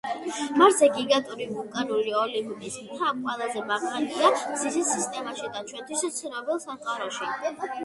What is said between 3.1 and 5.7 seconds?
ყველაზე მაღალია მზის სისტემაში და